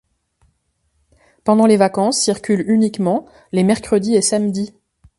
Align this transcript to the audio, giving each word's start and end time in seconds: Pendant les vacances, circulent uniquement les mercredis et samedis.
Pendant 1.43 1.67
les 1.67 1.77
vacances, 1.77 2.19
circulent 2.19 2.67
uniquement 2.67 3.27
les 3.51 3.63
mercredis 3.63 4.15
et 4.15 4.23
samedis. 4.23 4.73